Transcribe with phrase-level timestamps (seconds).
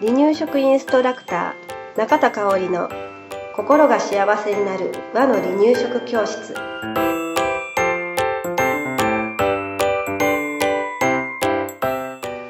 [0.00, 2.88] 離乳食インストラクター中田香織の
[3.54, 6.54] 心が幸せになる和の離乳食教室。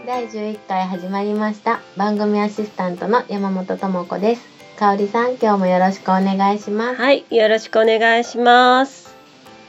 [0.07, 1.81] 第11回始まりました。
[1.97, 4.61] 番組アシスタントの山本智子です。
[4.79, 7.01] 香織さん今日もよろしくお願いします。
[7.01, 9.10] はいよろしくお願いします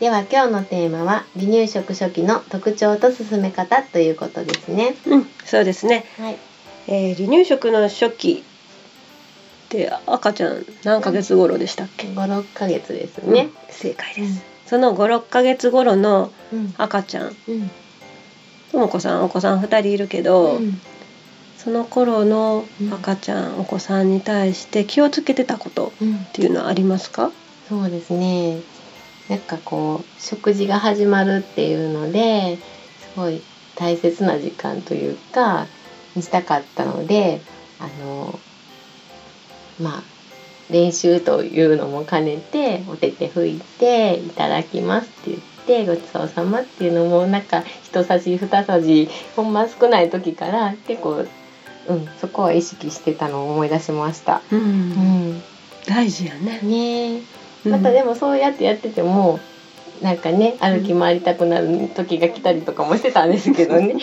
[0.02, 4.96] では今日のテーマは離乳食初期の特徴と進め方ということですね。
[5.06, 6.38] うんそうですね、はい。
[6.88, 8.44] えー、離乳食の初期
[9.68, 13.42] って赤ちゃん何ヶ月頃でしたっけ、56ヶ月ですね。
[13.42, 16.74] うん正解です、その56ヶ月頃のうん。
[16.80, 17.70] 赤ちゃんうん。
[18.72, 20.82] ともこさんお子さん2人いるけど、うん。
[21.60, 27.32] その頃の赤ちゃん、お子さんに対して気をつけてたことうんっていうのはありますか？
[27.70, 28.62] そうですね
[29.32, 32.58] なんかこう食事が始まるっていうので
[33.00, 33.42] すごい
[33.76, 35.68] 大切な時間というか
[36.16, 37.42] にしたかったので
[37.80, 38.38] あの
[39.80, 40.04] まあ
[40.70, 51.26] 練習というのも兼ねてお手手拭いて「いただきます」って言って「ごちそうさま」っていうのもなんか一さじ二さじほんま少ない時から結構、
[51.88, 54.42] うん、そこは意識してたのを思い出しました。
[54.52, 54.60] うん。
[54.60, 55.44] うん。
[55.88, 56.60] 大事やね。
[56.64, 57.16] ね。
[57.16, 59.40] えまたでもそうやってやってても
[60.02, 63.96] なんかね歩き回りたくなる時が来たりとかもしてたんですけどね。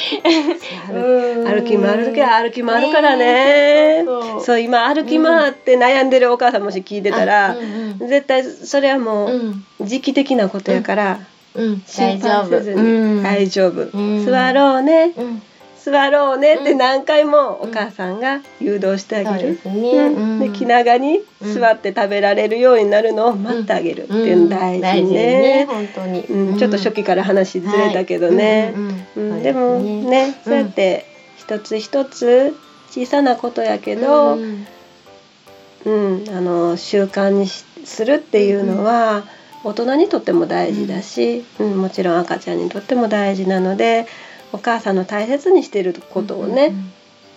[0.87, 0.95] 歩
[1.45, 4.05] 歩き回る時は歩き回るからね。
[4.05, 4.07] ね
[4.41, 8.03] そう今歩き回って悩んでるお母さんもし聞いてたら、うん。
[8.03, 9.87] うん絶対それはもううん。
[9.87, 11.19] 時期的なことやから、
[11.55, 11.83] うん。
[11.85, 12.51] 心大丈夫。
[12.51, 13.23] 配せずに、うん。
[13.25, 14.25] 大丈夫、うん。
[14.25, 15.13] 座ろうね。
[15.17, 15.43] うん
[15.91, 16.79] 座ろうねってうん。
[16.79, 20.07] 何回もお母さんが誘導してあげる、すね。
[20.07, 20.39] うん。
[20.39, 25.13] で気長にうん座って食べられるようになるのを待ってあげるっていうの大事うん。
[25.13, 25.67] ね。
[25.69, 26.21] 本当に。
[26.21, 29.27] うん、ちょっと初期から話ずれたけどね、はい。
[29.27, 30.39] うんでもね。
[30.45, 32.55] そうやって一つ一つ
[32.91, 36.29] 小さなことやけど、ううんん。
[36.31, 39.25] あの習慣にしするっていうのは
[39.65, 41.81] 大人にとっても大事だし、うん。
[41.81, 44.07] もちろん赤ちゃんにとっても大事なので
[44.53, 46.73] お母さんの大切にしていることをね、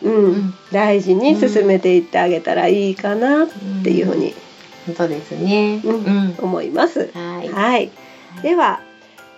[0.04, 3.48] うんうん大事に進めていってあげたらいいかなっ
[3.84, 4.34] ていうふうに、
[4.88, 5.80] 本当ですね。
[5.84, 7.12] うんうん思います。
[7.14, 7.50] はい。
[7.50, 7.92] はい、
[8.42, 8.82] では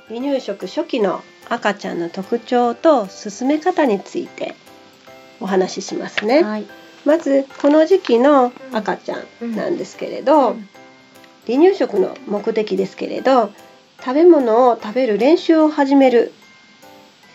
[0.07, 4.55] 離乳食初期の赤ちゃんの特徴と進め方について
[5.41, 6.43] お話ししますね。
[6.43, 6.65] はい。
[7.03, 10.69] まずこの時期の赤ちゃんなんですけれど、うん
[11.45, 13.51] 離乳食の目的ですけれど
[13.99, 16.33] 食べ物を食べる練習を始める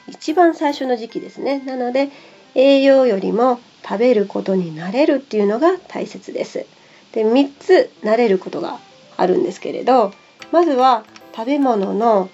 [0.09, 1.61] 一番最初の時期ですね。
[1.61, 2.11] なので
[2.55, 6.67] 栄養よりも食べることに慣れるっていうのが大切です。
[7.13, 8.79] で3つ慣れることが
[9.17, 10.13] あるんですけれど
[10.53, 11.05] まずは
[11.35, 12.29] 食べ物の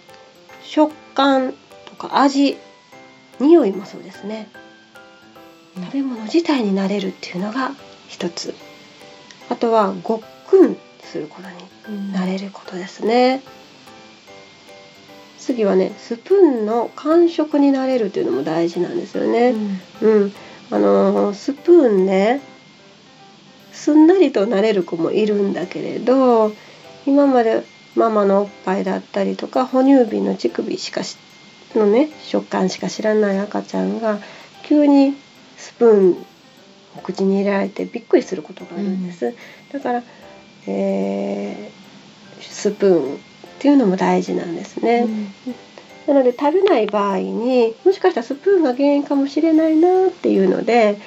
[0.63, 1.55] 食感
[1.87, 2.57] とか味
[3.41, 4.49] 匂いもそうですね。
[5.77, 7.73] 食べ物自体に慣れるっていうのが
[8.09, 8.55] 一つ。
[9.51, 11.49] あとはごっくんすること
[11.91, 13.43] に慣れることですね。
[15.45, 19.81] 次はねスプーンの感触に慣れるっていうのも大事なんですようねん。
[20.01, 20.33] うん、
[20.71, 22.41] あのースプーンね
[23.73, 26.53] すんなりと慣れる子もいるんだけれど
[27.07, 27.63] 今まで
[27.95, 31.19] ママのおっぱいだったりとか哺乳瓶の乳首しかし
[31.75, 34.19] のね食感しか知らない赤ちゃんが
[34.63, 35.15] 急に
[35.57, 36.11] スプーン
[36.97, 39.35] を口に入れられてびっくりすることがあるんです、
[39.73, 40.03] だから、
[40.67, 41.85] えー
[42.41, 43.34] スプーン
[43.65, 45.07] っていうのも大事なんですね、
[46.07, 51.01] なので食べない場合にもしかしたらスプーンが原因かもしれないなっていうので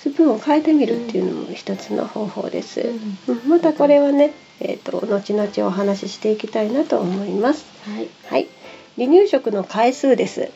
[0.00, 2.80] スプーンを変えてみるっていうのも一つの方法です。
[3.28, 7.64] うんまたこれはね、えー、と後々お話ししていきたいなと思います。
[7.84, 8.08] はい。
[8.26, 8.48] はい、
[8.96, 10.50] 離乳食の回数です。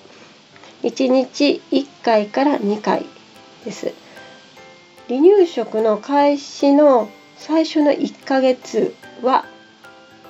[0.82, 3.06] 1日1回から2回
[3.64, 3.92] です。
[5.06, 9.44] 離乳食の開始の最初の1ヶ月は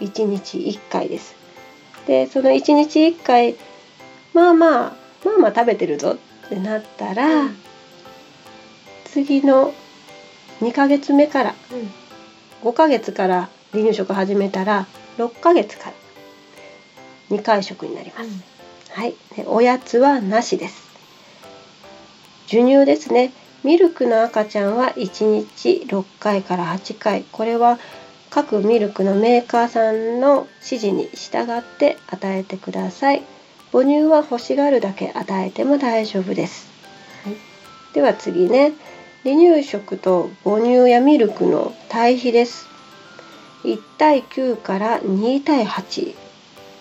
[0.03, 1.35] 1日1回です。
[2.07, 3.57] でその1日1回
[4.35, 4.93] まあまあ
[5.25, 6.17] まあまあ食べてるぞ
[6.47, 7.49] ってなったら、
[9.05, 9.73] 次の
[10.61, 11.55] 2ヶ月目から
[12.63, 14.87] 5ヶ月から離乳食始めたら
[15.19, 15.93] 6ヶ月から
[17.37, 18.31] 2回食になります。
[18.91, 20.83] はい、でおやつはなしです。
[22.47, 23.33] 授乳ですね。
[23.65, 27.25] ミルクの赤ちゃんは1日6回から8回。
[27.31, 27.79] これは
[28.35, 33.23] 各ミルクのメーカーさんの指示に従って与えてください。
[33.73, 36.71] 母乳は欲しがるだけ与えても大丈夫です。
[37.25, 37.37] はい
[37.93, 38.73] では次ね。
[39.23, 42.67] 離乳食と母乳やミルクの対比です。
[43.65, 46.15] 1対9から2対8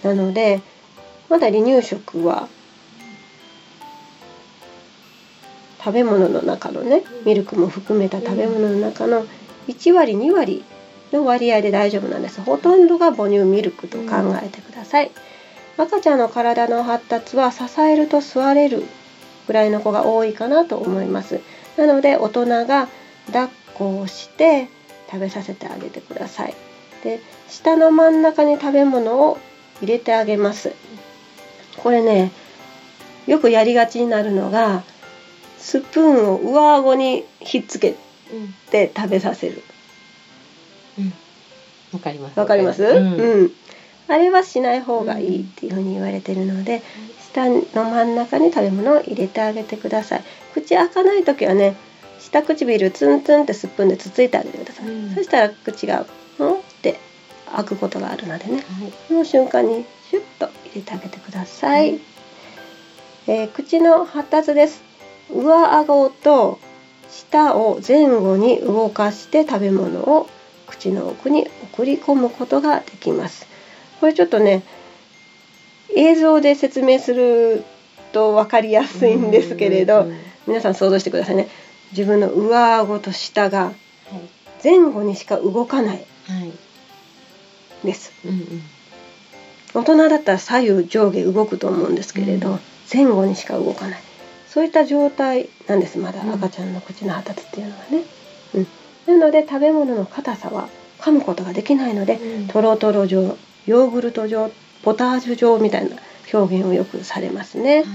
[0.04, 0.62] なので
[1.28, 2.48] まだ離乳食は
[5.84, 9.26] 食べ物の中のねミルクも含めた食べ物の中の
[9.68, 10.64] 1割2割
[11.12, 12.42] の割合で大丈夫なんです。
[12.42, 15.12] ほとんどが母乳ミルクと考えてください、
[15.78, 18.84] 赤ちゃんの体の発達は支えると座れる
[19.48, 21.42] ぐらいの子が多いかなと思います。
[21.78, 22.88] なので大人が
[23.28, 24.68] 抱っこをして
[25.10, 26.56] 食べさせてあげてください。
[27.04, 27.20] で
[27.50, 29.38] 下の真ん中に食べ物を
[29.82, 30.74] 入れてあげます。
[31.78, 32.32] これね
[33.28, 34.84] よくやりがちになるのが
[35.58, 37.96] スプーンを上顎にひっつけ
[38.72, 39.64] て食べさせる。
[41.94, 42.40] わかります。
[42.40, 43.14] わかります、うん。
[43.16, 43.52] うん。
[44.08, 46.82] あれはしない方がいいっていうふうに言われてるので
[47.32, 50.24] 下の真ん中に食べ物を入れてあげてください。
[50.54, 51.76] 口開かない時はね
[52.20, 55.16] 下唇ツンツンってスプーンでつついてあげてください、うん。
[55.16, 56.06] そしたら口が
[56.40, 57.00] うんって
[57.56, 58.64] 開くことがあるのでねはい。
[59.08, 62.00] その瞬間にシュッと入れてあげてください、
[63.28, 64.82] えー口の発達です。
[65.34, 66.60] 上顎と
[67.10, 70.30] 舌を前後に動かして食べ物を
[70.82, 73.46] 口の奥に送り込むことができます。
[74.00, 74.64] これちょっとね
[75.96, 77.64] 映像で説明する
[78.12, 80.08] と分かりやすいんですけれど、
[80.48, 81.48] 皆さん想像してくださいね。
[81.92, 83.74] 自分の上顎と舌がはい。
[84.64, 85.98] 前後にしか動かない。
[85.98, 86.02] は
[86.46, 86.52] い。
[87.86, 88.12] です。
[88.26, 88.62] うんうん。
[89.74, 92.60] 大人だったら左右上下動くと思うんですけれど、うん。
[92.92, 94.00] 前後にしか動かない。
[94.48, 96.22] そういった状態なんですまだ。
[96.22, 96.34] うん。
[96.34, 98.04] 赤ちゃんの口の発達っていうのはね、
[98.56, 98.68] うん、
[99.08, 100.70] なので食べ物の硬さは
[101.00, 102.48] 噛むことができないので、うん。
[102.48, 104.52] トロトロ状ヨーグルト状
[104.84, 105.96] ポタージュ状みたいな
[106.34, 107.86] 表現をよくされますね、はい。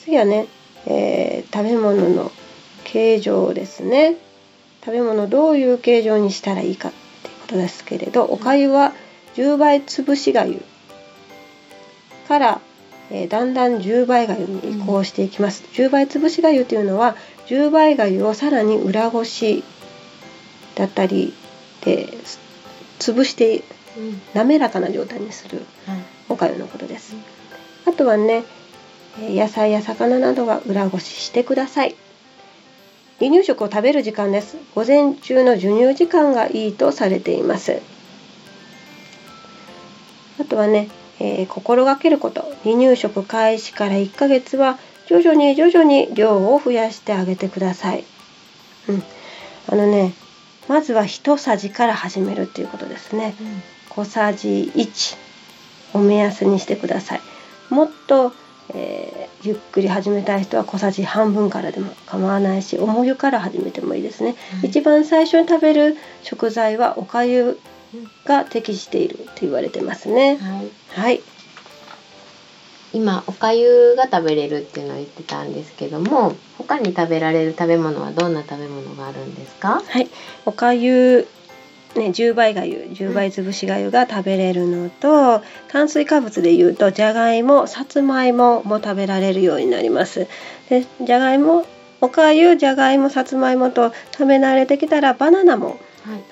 [0.00, 0.46] 次はね、
[0.86, 2.32] えー食べ物の
[2.84, 4.16] 形状ですね。
[4.84, 8.92] 食べ物をどういう形状にしたらいいかってことですけれどおかゆは
[9.34, 10.62] 10倍潰しがゆ
[12.28, 12.60] から、
[13.10, 17.16] えーだんだん10倍がゆに移行していきます、10倍潰しがゆというのは
[17.46, 19.64] 10倍がゆをさらに裏ごし
[20.74, 21.32] だったり
[21.84, 22.40] です
[22.98, 23.62] 潰して
[23.96, 25.98] うん滑らかな状態にするはい
[26.28, 27.14] おかゆのことです。
[27.86, 28.42] あとはね、
[29.20, 31.94] えー野菜や魚などは裏ごししてください。
[33.20, 34.56] 離乳食を食べる時間です。
[34.74, 37.80] 午前中の授乳時間がいいとされています。
[40.40, 40.88] あとはね、
[41.20, 42.42] えー心がけること。
[42.64, 48.04] 離乳食開始から1ヶ月は徐々に徐々に量を増やしてあげてください。
[48.88, 49.02] うん。
[49.68, 50.14] あのね、
[50.68, 53.34] まずは一さじから始めるっていうことですね。
[53.90, 55.16] 小さじ1
[55.94, 57.20] を目安にしてください。
[57.70, 58.32] もっと、
[58.74, 67.60] えーゆっくり始めたい人は小さじ半分からでも構わないし重湯から始めてもいいですね、はい一番最初に食べる食材はおかゆ
[68.24, 70.36] が適していると言われてますね。
[70.36, 70.70] はい。
[71.00, 71.22] はい
[72.96, 79.82] 今おかゆが食べれるっていうのを言ってたんですけども他に食べられる食べ物はどんな食べ物があるんですか？
[79.86, 80.08] はい。
[80.46, 81.28] おかゆ
[81.94, 90.26] ね、10倍がゆ10倍潰しがゆが食べれるのと炭水化物でいうとじゃがいもさつまいもも食べられるようになります。
[90.70, 91.66] でじゃがいも
[92.00, 95.78] おかゆじゃがいもさつまいもと食べ慣れてきたらバナナもはい。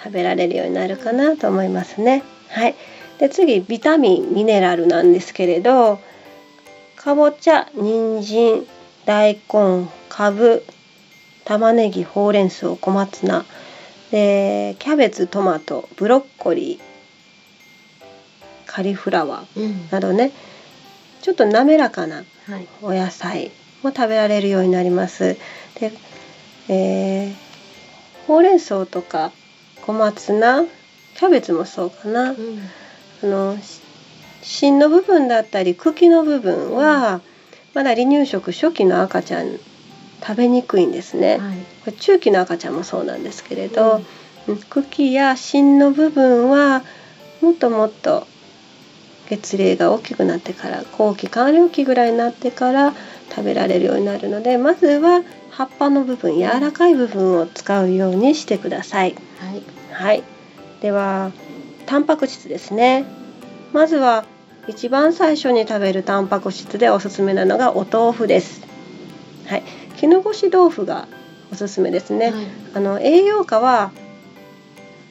[0.03, 2.23] 食べられるようになるかなと思いますね。
[2.49, 2.75] はい。
[3.19, 5.99] で次ビタミンミネラルなんですけれど
[7.05, 8.67] かぼちゃ人参
[9.05, 10.65] 大根かぶ
[11.45, 13.45] 玉ねぎほうれん草小松菜
[14.11, 16.95] でキャベツトマトブロッコリー
[18.67, 19.89] カリフラワーうん。
[19.91, 20.33] などね。
[21.21, 22.67] ちょっと滑らかなはい。
[22.81, 23.51] お野菜
[23.83, 25.37] も食べられるようになります。
[25.79, 25.93] で、
[26.71, 27.35] えー
[28.27, 29.31] ほうれん草とか
[29.85, 30.65] 小松菜
[31.17, 32.59] キャベツもそうかな、うん。
[33.23, 33.84] あのし
[34.45, 37.21] 芯の部分だったり茎の部分は、
[37.73, 39.59] まだ離乳食初期の赤ちゃん
[40.21, 41.39] 食べにくいんですね。
[41.39, 41.57] はい。
[41.57, 44.03] これ中期の赤ちゃんもそうなんですけれど、
[44.47, 44.57] うん。
[44.59, 46.83] 茎や芯の部分は
[47.41, 48.27] もっともっと
[49.29, 52.93] 月齢が大きくなってから後期完了期ぐらいになってから
[53.31, 59.15] 食べられるようになるのでまずは葉っぱの部分柔らかい部分を使うようにしてください。
[59.39, 59.63] はい。
[59.93, 60.23] はい、
[60.81, 61.33] では
[61.87, 63.05] タンパク質ですね。
[63.73, 64.25] まずは
[64.67, 68.63] 一番最初に食べるタンパク質でおすすめなのがお豆腐です。
[69.47, 69.63] はい。
[69.97, 71.07] 絹ごし豆腐が
[71.53, 72.47] おすすめですね、はい。
[72.75, 73.93] あの栄養価は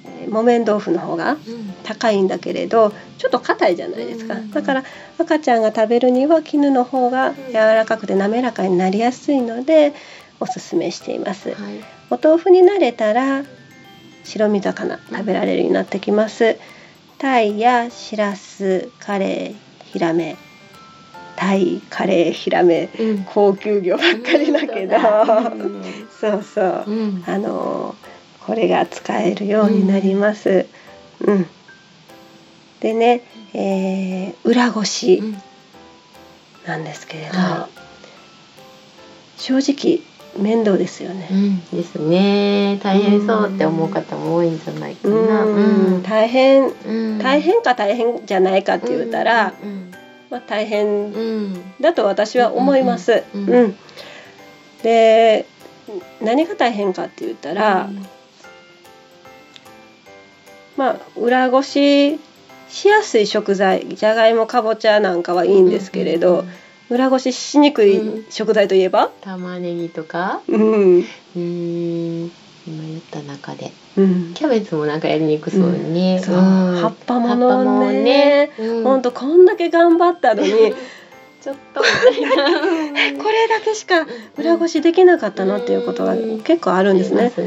[0.06, 1.74] えー木綿豆腐の方がうん。
[1.84, 4.36] 高いんだけれどちょっと硬いじゃないですか。
[4.36, 4.52] うん。
[4.52, 4.84] だから
[5.20, 9.94] 赤ちゃんが食べるには絹の方が柔らかくて滑らかになりやすいので
[10.40, 11.50] おすすめしています。
[11.50, 11.58] はい。
[12.10, 13.44] お豆腐に慣れたら
[14.24, 16.58] 白身魚食べられるようになってきます。
[17.24, 19.56] タイやシラス、カレイ、
[19.94, 20.36] ヒラメ
[21.38, 23.24] タイカレーヒラメうん。
[23.24, 25.84] 高級魚ばっかりだけど、うん。
[26.20, 27.24] そうそう、うん。
[27.26, 27.96] あの
[28.46, 30.66] これが使えるようになります。
[31.22, 31.48] うん。
[32.82, 33.22] でね、
[33.54, 35.42] えー裏ごしうん。
[36.68, 37.70] なんですけれど、は
[39.38, 40.02] 正直
[40.38, 41.28] 面倒ですよね。
[41.32, 41.60] うん。
[41.66, 42.80] ですね。
[42.82, 45.44] 大変そうって思う方も多いんじゃないかうん、な。
[45.44, 46.04] うん。
[46.04, 47.20] 大変うん。
[47.20, 49.92] 大変か大変じゃないかって言ったら、うん。
[50.30, 51.12] まあ大変
[51.80, 53.24] だと私は思います。
[53.34, 53.76] うん。
[54.82, 55.46] で
[56.22, 57.90] 何が大変かって言ったら、
[60.76, 62.20] まあ裏ごし
[62.70, 66.46] しやすい食材じゃがいもかぼちゃなんかはいいんですけれど、
[66.90, 70.42] 裏ごししにくい食材といえば、玉ねぎとか？
[70.48, 71.00] うん。
[71.00, 72.32] うーん。
[72.66, 73.72] 今言った中で。
[73.98, 74.34] うん。
[74.34, 76.40] キャベツもなんかやりにくそうね、そう、ん。
[76.82, 78.52] 葉っぱもの葉っぱもね。
[78.60, 78.84] うん。
[78.84, 80.50] ほんとこんだけ頑張ったのに。
[81.42, 81.82] ちょっと。
[81.84, 87.34] これだけしか裏ごしできなかったのっていうことが結構あるんですね。
[87.38, 87.42] う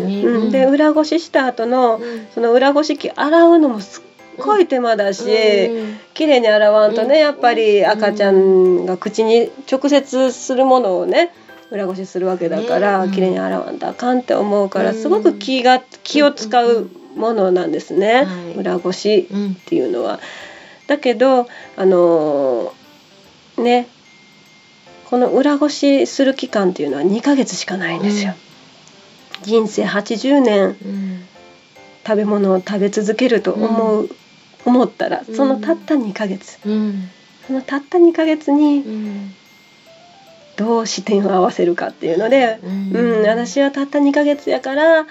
[0.49, 2.27] ん、で裏ごしした後のうん。
[2.35, 4.06] その裏ごし器洗うのもすっ
[4.39, 5.99] ごい手間だし、うん。
[6.15, 7.21] 綺麗に洗わんとね、うん。
[7.21, 11.33] やっぱり赤ちゃんが口に直接するものをね
[11.71, 14.97] 裏ごしするわけだから、ね綺麗に洗わんとあかんって思うから、うん。
[14.97, 20.21] すごく気が気を使うものなんですね、はい裏ごしうんっていうのは。
[20.87, 23.89] だけどあのーね
[25.07, 28.35] この裏ごしする期間っていうのは2ヶ月しかないんですよ。
[29.43, 31.23] 人生80年うん。
[32.07, 34.09] 食べ物を食べ続けると思う、
[34.67, 37.09] 思ったらそのたった2ヶ月、うん。
[37.47, 39.35] そのたった2ヶ月にうん。
[40.57, 45.07] どう視点を合わせるかっていうので、ううんん私はたった2ヶ月やから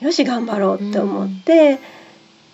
[0.00, 1.78] よし頑張ろうって思って、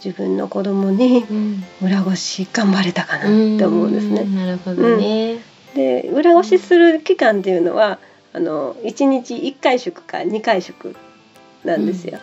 [0.05, 1.65] 自分の子供にうん。
[1.83, 4.25] 裏ごし頑張れたかなって思うんですね。
[4.25, 5.39] なるほどね。
[5.75, 7.99] で裏ごしする期間っていうのは
[8.33, 10.97] あの1日1回食か2回食
[11.65, 12.19] なんですよ。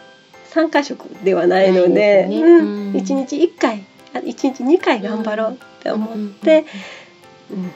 [0.51, 2.27] 3回食ではないのでね。
[2.31, 2.67] うん。
[2.89, 2.93] うん。
[2.93, 6.65] 1日1回あ1日2回頑張ろうって思って、
[7.51, 7.71] うん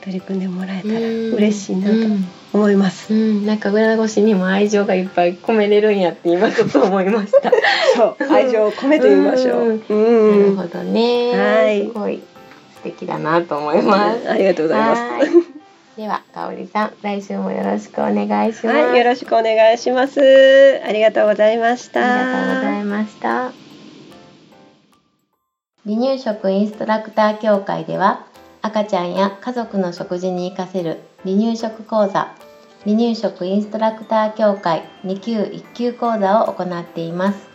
[0.00, 3.14] 取り組んでもらえたら嬉しいなとうん思います。
[3.14, 7.52] うん、なんか裏ごしにも愛情がいっぱい込めれるんやって今ちょっと思いました。
[7.96, 9.60] そう愛情を込めてみましょう。
[9.60, 11.32] うんうんなるほどね。
[11.36, 12.22] はいすごい
[12.76, 14.28] 素敵だなと思います。
[14.28, 15.02] ありがとうございます。
[15.02, 15.60] はい
[15.96, 18.78] では、かおりさん、来週もよろしくお願いします。
[18.78, 20.18] はい、よろしくお願いします。
[20.82, 22.00] ありがとうございました。
[22.00, 23.69] ありがとうございました。
[25.86, 28.26] 離乳食インストラクター協会では
[28.60, 32.34] 赤ちゃんや家族の食事に活かせる離乳食講座
[32.84, 37.48] 離乳食インストラクター協会2級1級講座を行っています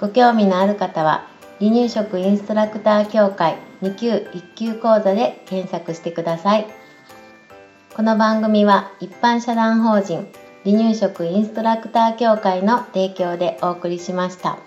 [0.00, 1.26] ご興味のある方は
[1.58, 6.66] 離乳食インストラクター協会2級1級講座で検索してください
[7.94, 10.26] この番組は一般社団法人
[10.64, 14.58] 離乳食インストラクター協会の提供でお送りしました。